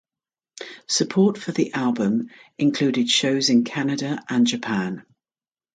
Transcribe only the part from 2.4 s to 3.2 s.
included